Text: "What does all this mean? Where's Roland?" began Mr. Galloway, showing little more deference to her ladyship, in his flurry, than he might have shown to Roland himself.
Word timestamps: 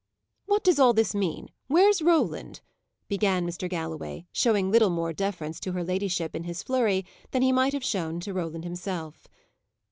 "What 0.47 0.63
does 0.63 0.79
all 0.79 0.93
this 0.93 1.13
mean? 1.13 1.49
Where's 1.67 2.01
Roland?" 2.01 2.61
began 3.07 3.45
Mr. 3.45 3.69
Galloway, 3.69 4.25
showing 4.31 4.71
little 4.71 4.89
more 4.89 5.13
deference 5.13 5.59
to 5.59 5.73
her 5.73 5.83
ladyship, 5.83 6.35
in 6.35 6.45
his 6.45 6.63
flurry, 6.63 7.05
than 7.29 7.43
he 7.43 7.51
might 7.51 7.73
have 7.73 7.85
shown 7.85 8.19
to 8.21 8.33
Roland 8.33 8.63
himself. 8.63 9.27